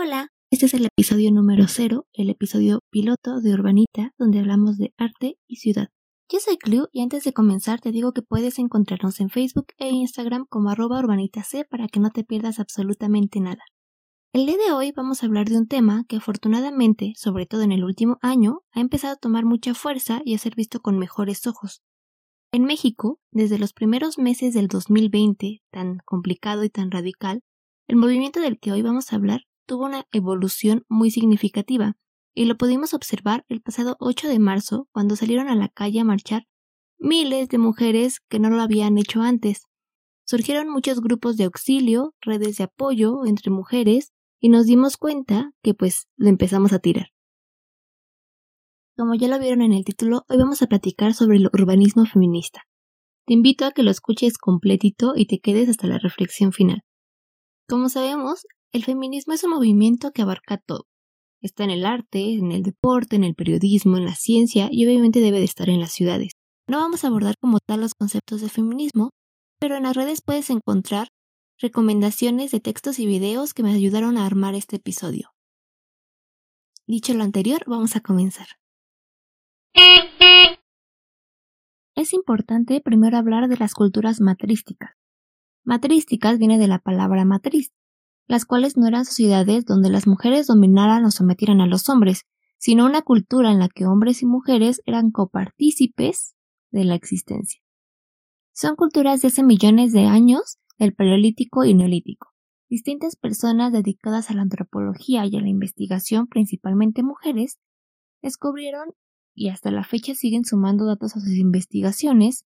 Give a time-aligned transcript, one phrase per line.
[0.00, 4.94] Hola, este es el episodio número 0, el episodio piloto de Urbanita, donde hablamos de
[4.96, 5.88] arte y ciudad.
[6.30, 9.90] Yo soy Clue y antes de comenzar te digo que puedes encontrarnos en Facebook e
[9.90, 13.64] Instagram como arroba urbanitac para que no te pierdas absolutamente nada.
[14.32, 17.72] El día de hoy vamos a hablar de un tema que afortunadamente, sobre todo en
[17.72, 21.44] el último año, ha empezado a tomar mucha fuerza y a ser visto con mejores
[21.48, 21.82] ojos.
[22.52, 27.42] En México, desde los primeros meses del 2020, tan complicado y tan radical,
[27.88, 31.96] el movimiento del que hoy vamos a hablar tuvo una evolución muy significativa,
[32.34, 36.04] y lo pudimos observar el pasado 8 de marzo cuando salieron a la calle a
[36.04, 36.46] marchar
[36.98, 39.62] miles de mujeres que no lo habían hecho antes.
[40.26, 45.74] Surgieron muchos grupos de auxilio, redes de apoyo entre mujeres, y nos dimos cuenta que
[45.74, 47.08] pues lo empezamos a tirar.
[48.96, 52.62] Como ya lo vieron en el título, hoy vamos a platicar sobre el urbanismo feminista.
[53.26, 56.82] Te invito a que lo escuches completito y te quedes hasta la reflexión final.
[57.68, 60.86] Como sabemos, el feminismo es un movimiento que abarca todo.
[61.40, 65.20] Está en el arte, en el deporte, en el periodismo, en la ciencia y obviamente
[65.20, 66.32] debe de estar en las ciudades.
[66.66, 69.10] No vamos a abordar como tal los conceptos de feminismo,
[69.58, 71.08] pero en las redes puedes encontrar
[71.58, 75.30] recomendaciones de textos y videos que me ayudaron a armar este episodio.
[76.86, 78.46] Dicho lo anterior, vamos a comenzar.
[81.96, 84.92] Es importante primero hablar de las culturas matrísticas.
[85.64, 87.72] Matrísticas viene de la palabra matriz,
[88.28, 92.26] las cuales no eran sociedades donde las mujeres dominaran o sometieran a los hombres,
[92.58, 96.36] sino una cultura en la que hombres y mujeres eran copartícipes
[96.70, 97.60] de la existencia.
[98.52, 102.28] Son culturas de hace millones de años del Paleolítico y Neolítico.
[102.68, 107.58] Distintas personas dedicadas a la antropología y a la investigación, principalmente mujeres,
[108.20, 108.90] descubrieron
[109.34, 112.44] y hasta la fecha siguen sumando datos a sus investigaciones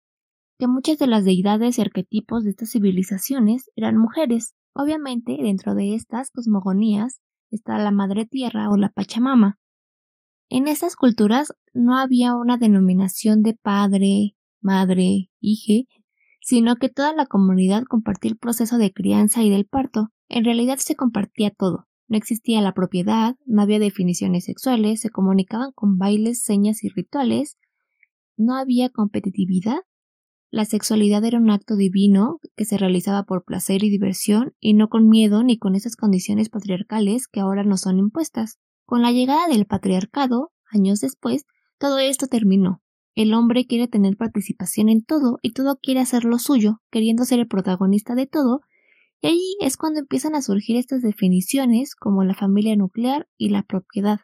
[0.58, 5.94] que muchas de las deidades y arquetipos de estas civilizaciones eran mujeres, Obviamente, dentro de
[5.94, 9.58] estas cosmogonías está la Madre Tierra o la Pachamama.
[10.50, 15.86] En estas culturas no había una denominación de padre, madre, hije,
[16.42, 20.10] sino que toda la comunidad compartía el proceso de crianza y del parto.
[20.28, 21.88] En realidad se compartía todo.
[22.06, 27.56] No existía la propiedad, no había definiciones sexuales, se comunicaban con bailes, señas y rituales,
[28.36, 29.78] no había competitividad
[30.50, 34.88] la sexualidad era un acto divino que se realizaba por placer y diversión y no
[34.88, 38.58] con miedo ni con esas condiciones patriarcales que ahora nos son impuestas.
[38.84, 41.44] Con la llegada del patriarcado, años después,
[41.78, 42.80] todo esto terminó.
[43.16, 47.40] El hombre quiere tener participación en todo y todo quiere hacer lo suyo, queriendo ser
[47.40, 48.60] el protagonista de todo,
[49.20, 53.62] y ahí es cuando empiezan a surgir estas definiciones como la familia nuclear y la
[53.62, 54.20] propiedad.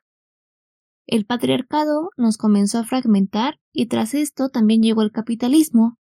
[1.07, 5.99] El patriarcado nos comenzó a fragmentar y tras esto también llegó el capitalismo,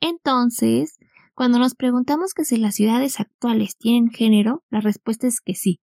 [0.00, 0.98] entonces,
[1.34, 5.80] cuando nos preguntamos que si las ciudades actuales tienen género, la respuesta es que sí.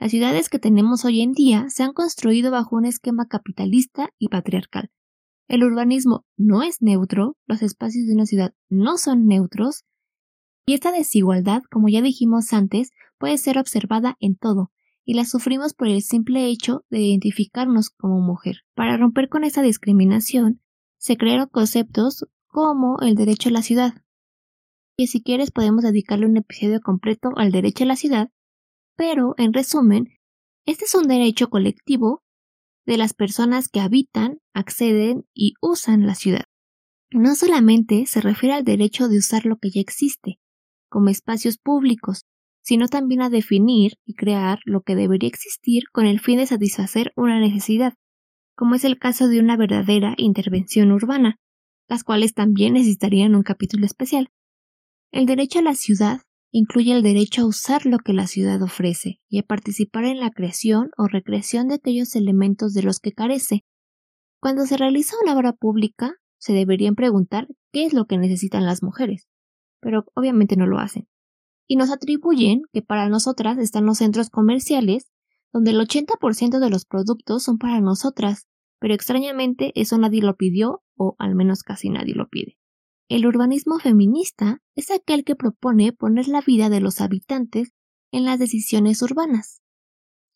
[0.00, 4.28] Las ciudades que tenemos hoy en día se han construido bajo un esquema capitalista y
[4.28, 4.90] patriarcal.
[5.48, 9.84] El urbanismo no es neutro, los espacios de una ciudad no son neutros,
[10.66, 14.70] y esta desigualdad, como ya dijimos antes, puede ser observada en todo,
[15.04, 18.58] y la sufrimos por el simple hecho de identificarnos como mujer.
[18.74, 20.60] Para romper con esa discriminación,
[20.98, 23.94] se crearon conceptos como el derecho a la ciudad.
[24.96, 28.30] Y si quieres podemos dedicarle un episodio completo al derecho a la ciudad,
[28.96, 30.08] pero en resumen,
[30.66, 32.24] este es un derecho colectivo
[32.84, 36.44] de las personas que habitan, acceden y usan la ciudad.
[37.10, 40.40] No solamente se refiere al derecho de usar lo que ya existe,
[40.88, 42.24] como espacios públicos,
[42.62, 47.12] sino también a definir y crear lo que debería existir con el fin de satisfacer
[47.16, 47.94] una necesidad,
[48.56, 51.36] como es el caso de una verdadera intervención urbana,
[51.88, 54.30] las cuales también necesitarían un capítulo especial.
[55.10, 59.20] El derecho a la ciudad incluye el derecho a usar lo que la ciudad ofrece
[59.28, 63.64] y a participar en la creación o recreación de aquellos elementos de los que carece.
[64.40, 68.82] Cuando se realiza una obra pública, se deberían preguntar qué es lo que necesitan las
[68.82, 69.26] mujeres,
[69.80, 71.08] pero obviamente no lo hacen.
[71.66, 75.10] Y nos atribuyen que para nosotras están los centros comerciales,
[75.52, 78.47] donde el 80% de los productos son para nosotras,
[78.78, 82.56] pero extrañamente eso nadie lo pidió o al menos casi nadie lo pide.
[83.08, 87.72] El urbanismo feminista es aquel que propone poner la vida de los habitantes
[88.12, 89.62] en las decisiones urbanas.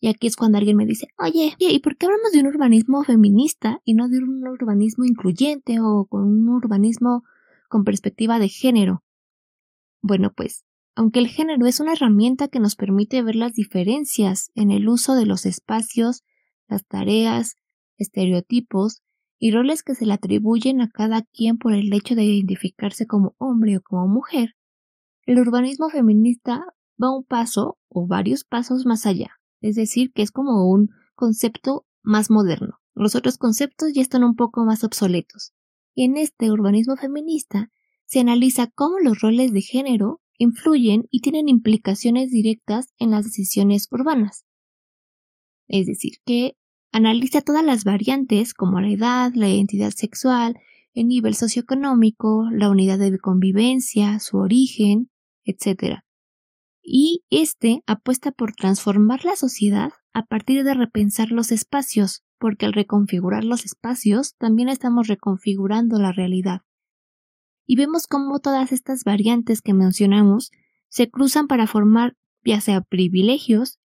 [0.00, 3.05] Y aquí es cuando alguien me dice, oye, ¿y por qué hablamos de un urbanismo
[3.05, 7.23] feminista y no de un urbanismo incluyente o con un urbanismo
[7.69, 9.05] con perspectiva de género?
[10.00, 10.65] Bueno, pues,
[10.97, 15.15] aunque el género es una herramienta que nos permite ver las diferencias en el uso
[15.15, 16.25] de los espacios,
[16.67, 17.55] las tareas,
[18.02, 19.02] estereotipos
[19.38, 23.34] y roles que se le atribuyen a cada quien por el hecho de identificarse como
[23.38, 24.54] hombre o como mujer,
[25.25, 26.64] el urbanismo feminista
[27.02, 31.87] va un paso o varios pasos más allá, es decir, que es como un concepto
[32.02, 32.78] más moderno.
[32.94, 35.52] Los otros conceptos ya están un poco más obsoletos.
[35.94, 37.70] Y en este urbanismo feminista
[38.04, 43.88] se analiza cómo los roles de género influyen y tienen implicaciones directas en las decisiones
[43.90, 44.44] urbanas.
[45.69, 46.56] Es decir, que
[46.93, 50.59] analiza todas las variantes como la edad, la identidad sexual,
[50.94, 55.11] el nivel socioeconómico, la unidad de convivencia, su origen,
[55.44, 56.00] etc.
[56.83, 62.75] Y este apuesta por transformar la sociedad a partir de repensar los espacios, porque al
[62.75, 66.61] reconfigurar los espacios también estamos reconfigurando la realidad.
[67.67, 70.50] Y vemos cómo todas estas variantes que mencionamos
[70.88, 73.79] se cruzan para formar ya sea privilegios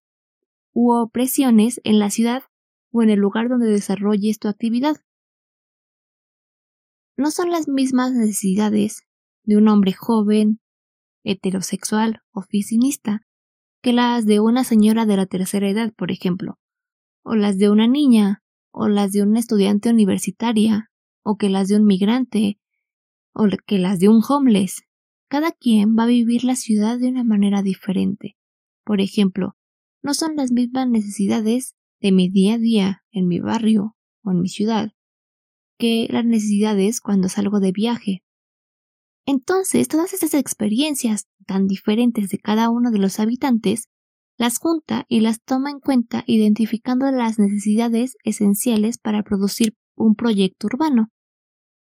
[0.72, 2.42] u opresiones en la ciudad
[2.90, 4.96] o en el lugar donde desarrolles tu actividad.
[7.16, 9.02] No son las mismas necesidades
[9.44, 10.60] de un hombre joven,
[11.24, 13.22] heterosexual, oficinista,
[13.82, 16.58] que las de una señora de la tercera edad, por ejemplo,
[17.22, 18.42] o las de una niña,
[18.72, 20.90] o las de una estudiante universitaria,
[21.22, 22.58] o que las de un migrante,
[23.32, 24.82] o que las de un homeless.
[25.28, 28.36] Cada quien va a vivir la ciudad de una manera diferente.
[28.84, 29.56] Por ejemplo,
[30.02, 34.40] no son las mismas necesidades de mi día a día en mi barrio o en
[34.40, 34.92] mi ciudad
[35.78, 38.24] que las necesidades cuando salgo de viaje.
[39.26, 43.88] Entonces, todas estas experiencias tan diferentes de cada uno de los habitantes
[44.36, 50.68] las junta y las toma en cuenta identificando las necesidades esenciales para producir un proyecto
[50.68, 51.08] urbano.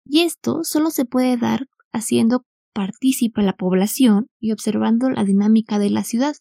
[0.05, 2.43] Y esto solo se puede dar haciendo
[2.73, 6.33] partícipe a la población y observando la dinámica de la ciudad.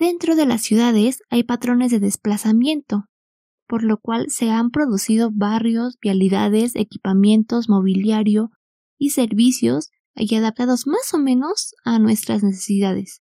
[0.00, 3.04] Dentro de las ciudades hay patrones de desplazamiento,
[3.68, 8.50] por lo cual se han producido barrios, vialidades, equipamientos, mobiliario
[8.98, 13.20] y servicios adaptados más o menos a nuestras necesidades.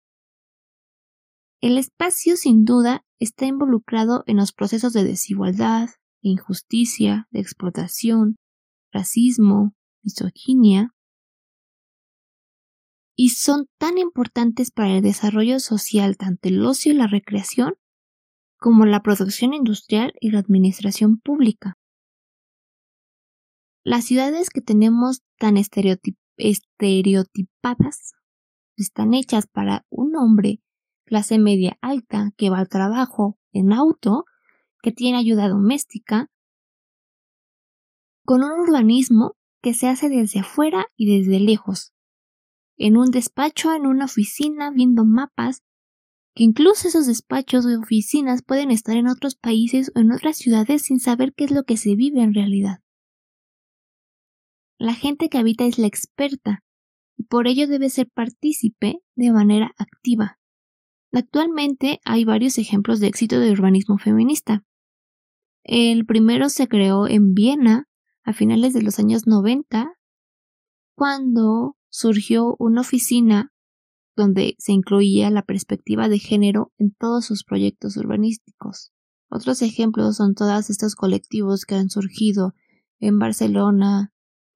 [1.60, 5.90] El espacio sin duda está involucrado en los procesos de desigualdad,
[6.22, 8.36] injusticia, de explotación,
[8.92, 10.92] racismo, misoginia,
[13.17, 17.75] y son tan importantes para el desarrollo social tanto el ocio y la recreación
[18.59, 21.76] como la producción industrial y la administración pública.
[23.85, 26.14] Las ciudades que tenemos tan estereotipadas
[28.76, 30.61] están hechas para un hombre
[31.05, 34.25] clase media alta que va al trabajo en auto,
[34.81, 36.31] que tiene ayuda doméstica,
[38.25, 41.93] con un urbanismo que se hace desde afuera y desde lejos,
[42.82, 45.62] en un despacho, en una oficina, viendo mapas,
[46.34, 50.82] que incluso esos despachos o oficinas pueden estar en otros países o en otras ciudades
[50.82, 52.81] sin saber qué es lo que se vive en realidad.
[54.79, 56.64] La gente que habita es la experta
[57.17, 60.40] y por ello debe ser partícipe de manera activa.
[61.12, 64.64] Actualmente hay varios ejemplos de éxito de urbanismo feminista.
[65.62, 67.87] El primero se creó en Viena
[68.25, 69.93] a finales de los años 90,
[70.96, 73.53] cuando surgió una oficina
[74.17, 78.93] donde se incluía la perspectiva de género en todos sus proyectos urbanísticos.
[79.31, 82.55] Otros ejemplos son todos estos colectivos que han surgido
[82.99, 84.12] en Barcelona,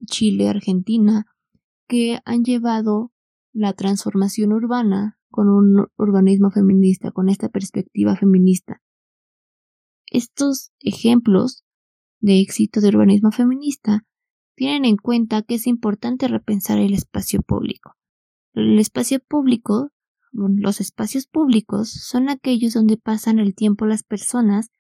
[0.07, 1.27] Chile, Argentina,
[1.87, 3.13] que han llevado
[3.53, 8.83] la transformación urbana con un urbanismo feminista, con esta perspectiva feminista.
[10.07, 11.65] Estos ejemplos
[12.21, 14.07] de éxito de urbanismo feminista
[14.57, 17.95] tienen en cuenta que es importante repensar el espacio público.
[18.55, 19.91] El espacio público,
[20.33, 24.71] los espacios públicos son aquellos donde pasan el tiempo las personas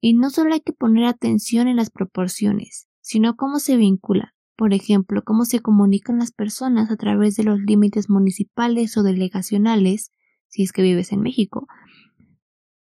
[0.00, 4.30] y no solo hay que poner atención en las proporciones, sino cómo se vinculan.
[4.56, 10.10] Por ejemplo, cómo se comunican las personas a través de los límites municipales o delegacionales,
[10.48, 11.66] si es que vives en México,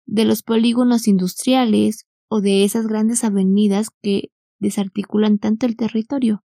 [0.07, 4.31] de los polígonos industriales o de esas grandes avenidas que
[4.63, 6.45] desarticulan tanto el territorio.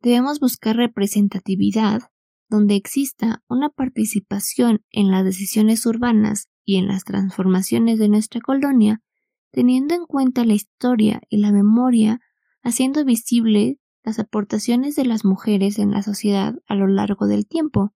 [0.00, 2.02] Debemos buscar representatividad
[2.48, 9.02] donde exista una participación en las decisiones urbanas y en las transformaciones de nuestra colonia,
[9.50, 12.20] teniendo en cuenta la historia y la memoria,
[12.62, 17.92] haciendo visible las aportaciones de las mujeres en la sociedad a lo largo del tiempo.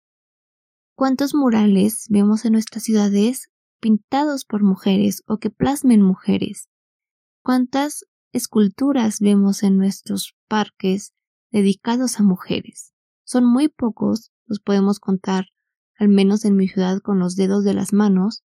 [0.97, 6.69] ¿Cuántos murales vemos en nuestras ciudades pintados por mujeres o que plasmen mujeres?
[7.43, 11.15] ¿Cuántas esculturas vemos en nuestros parques
[11.51, 12.93] dedicados a mujeres.
[13.25, 15.47] Son muy pocos, los podemos contar,
[15.99, 18.45] al menos en mi ciudad con los dedos de las manos.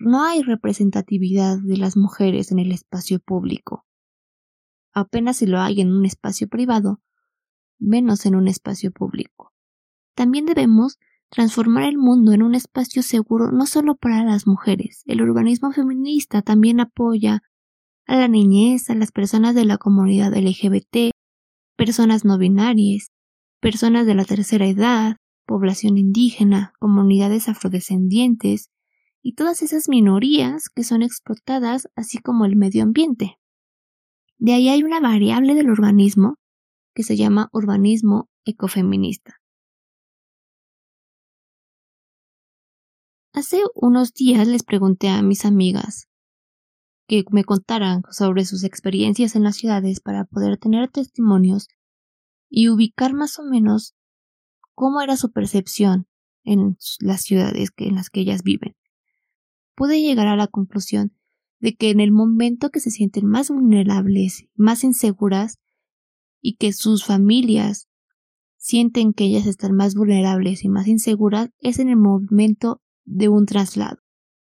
[0.00, 3.86] No hay representatividad de las mujeres en el espacio público.
[4.92, 7.00] Apenas si lo hay en un espacio privado,
[7.78, 9.52] menos en un espacio público.
[10.14, 10.98] También debemos
[11.28, 15.02] transformar el mundo en un espacio seguro no solo para las mujeres.
[15.06, 17.42] El urbanismo feminista también apoya
[18.06, 21.10] a la niñez, a las personas de la comunidad LGBT,
[21.76, 23.10] personas no binarias,
[23.60, 28.70] personas de la tercera edad, población indígena, comunidades afrodescendientes
[29.22, 33.38] y todas esas minorías que son explotadas, así como el medio ambiente.
[34.38, 36.36] De ahí hay una variable del urbanismo
[36.94, 39.40] que se llama urbanismo ecofeminista.
[43.32, 46.08] Hace unos días les pregunté a mis amigas
[47.06, 51.68] que me contaran sobre sus experiencias en las ciudades para poder tener testimonios
[52.48, 53.94] y ubicar más o menos
[54.74, 56.06] cómo era su percepción
[56.44, 58.76] en las ciudades en las que ellas viven.
[59.74, 61.16] Pude llegar a la conclusión
[61.58, 65.58] de que en el momento que se sienten más vulnerables, más inseguras
[66.40, 67.88] y que sus familias
[68.56, 73.46] sienten que ellas están más vulnerables y más inseguras es en el momento de un
[73.46, 73.98] traslado.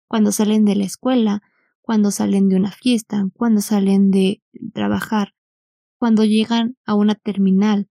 [0.07, 1.43] Cuando salen de la escuela,
[1.89, 4.43] cuando salen de una fiesta, cuando salen de
[4.75, 5.33] trabajar,
[5.99, 7.89] cuando llegan a una terminal,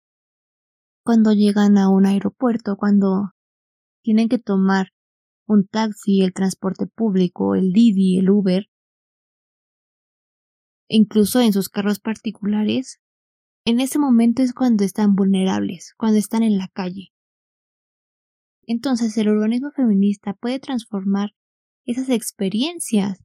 [1.03, 3.31] cuando llegan a un aeropuerto, cuando
[4.03, 4.89] tienen que tomar
[5.47, 8.67] un taxi, el transporte público, el Didi, el Uber,
[10.87, 12.99] incluso en sus carros particulares,
[13.65, 17.13] en ese momento es cuando están vulnerables, cuando están en la calle.
[18.67, 21.31] Entonces el urbanismo feminista puede transformar
[21.83, 23.23] esas experiencias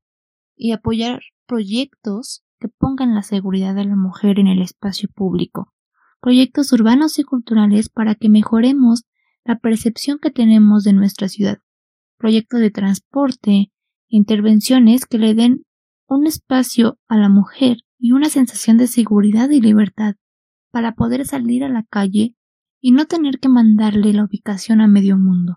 [0.62, 5.72] y apoyar proyectos que pongan la seguridad de la mujer en el espacio público,
[6.20, 9.02] proyectos urbanos y culturales para que mejoremos
[9.44, 11.58] la percepción que tenemos de nuestra ciudad,
[12.16, 13.72] proyectos de transporte,
[14.06, 15.64] intervenciones que le den
[16.06, 20.14] un espacio a la mujer y una sensación de seguridad y libertad
[20.70, 22.36] para poder salir a la calle
[22.80, 25.56] y no tener que mandarle la ubicación a medio mundo.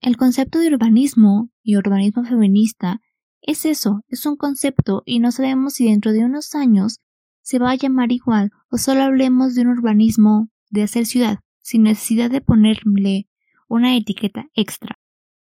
[0.00, 3.02] El concepto de urbanismo y urbanismo feminista
[3.48, 7.00] es eso, es un concepto y no sabemos si dentro de unos años
[7.40, 11.84] se va a llamar igual o solo hablemos de un urbanismo de hacer ciudad, sin
[11.84, 13.26] necesidad de ponerle
[13.66, 14.98] una etiqueta extra,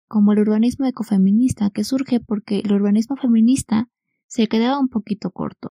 [0.09, 3.89] como el urbanismo ecofeminista que surge porque el urbanismo feminista
[4.27, 5.73] se quedaba un poquito corto.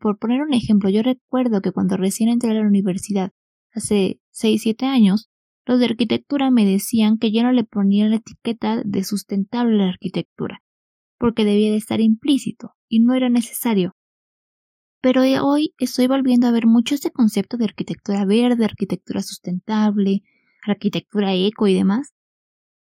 [0.00, 3.30] Por poner un ejemplo, yo recuerdo que cuando recién entré a la universidad,
[3.72, 5.30] hace 6-7 años,
[5.64, 9.86] los de arquitectura me decían que ya no le ponían la etiqueta de sustentable a
[9.86, 10.62] la arquitectura,
[11.18, 13.94] porque debía de estar implícito, y no era necesario.
[15.00, 20.22] Pero hoy estoy volviendo a ver mucho este concepto de arquitectura verde, arquitectura sustentable,
[20.66, 22.12] arquitectura eco y demás,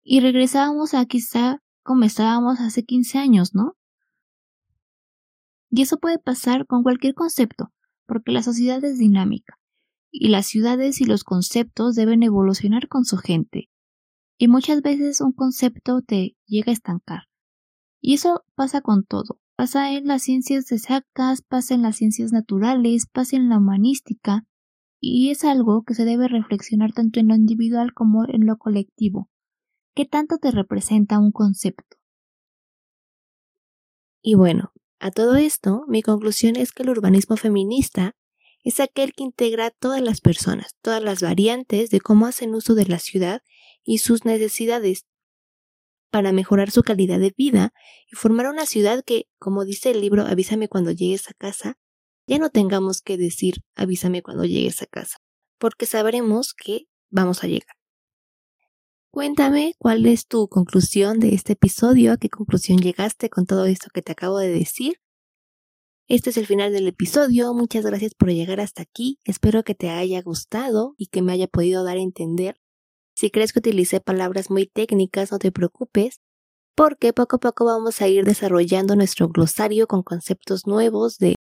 [0.02, 3.76] y regresábamos a quizá como estábamos hace 15 años, ¿no?
[5.70, 7.72] Y eso puede pasar con cualquier concepto,
[8.06, 9.59] porque la sociedad es dinámica
[10.10, 13.70] y las ciudades y los conceptos deben evolucionar con su gente.
[14.38, 17.28] Y muchas veces un concepto te llega a estancar.
[18.00, 19.40] Y eso pasa con todo.
[19.56, 24.46] Pasa en las ciencias exactas, pasa en las ciencias naturales, pasa en la humanística,
[25.00, 29.28] y es algo que se debe reflexionar tanto en lo individual como en lo colectivo.
[29.94, 31.98] ¿Qué tanto te representa un concepto?
[34.22, 38.14] Y bueno, a todo esto, mi conclusión es que el urbanismo feminista
[38.62, 42.74] es aquel que integra a todas las personas, todas las variantes de cómo hacen uso
[42.74, 43.42] de la ciudad
[43.82, 45.06] y sus necesidades
[46.10, 47.72] para mejorar su calidad de vida
[48.10, 51.78] y formar una ciudad que, como dice el libro Avísame cuando llegues a casa,
[52.26, 55.18] ya no tengamos que decir avísame cuando llegues a casa,
[55.58, 57.74] porque sabremos que vamos a llegar.
[59.10, 63.88] Cuéntame cuál es tu conclusión de este episodio, a qué conclusión llegaste con todo esto
[63.92, 65.00] que te acabo de decir
[66.16, 69.90] este es el final del episodio, muchas gracias por llegar hasta aquí, espero que te
[69.90, 72.56] haya gustado y que me haya podido dar a entender.
[73.14, 76.20] Si crees que utilicé palabras muy técnicas, no te preocupes,
[76.74, 81.36] porque poco a poco vamos a ir desarrollando nuestro glosario con conceptos nuevos de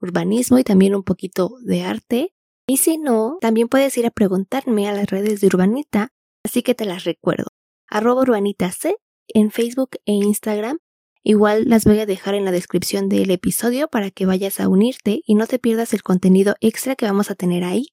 [0.00, 2.32] urbanismo y también un poquito de arte.
[2.66, 6.08] Y si no, también puedes ir a preguntarme a las redes de Urbanita,
[6.42, 7.48] así que te las recuerdo.
[7.88, 8.96] Arroba Urbanita C
[9.28, 10.78] en Facebook e Instagram
[11.26, 15.22] Igual las voy a dejar en la descripción del episodio para que vayas a unirte
[15.26, 17.88] y no te pierdas el contenido extra que vamos a tener ahí.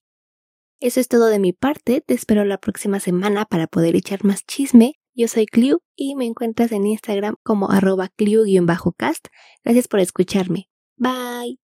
[0.82, 4.46] Eso es todo de mi parte, te espero la próxima semana para poder echar más
[4.46, 4.96] chisme.
[5.14, 9.28] Yo soy Cliu y me encuentras en Instagram como arroba Cliu-cast.
[9.64, 10.70] Gracias por escucharme.
[10.98, 11.60] Bye.